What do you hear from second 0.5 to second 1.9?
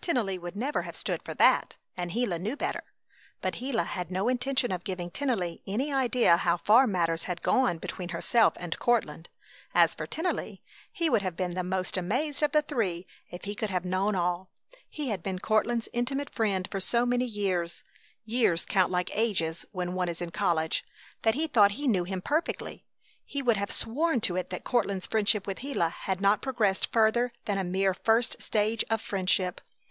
never have stood for that,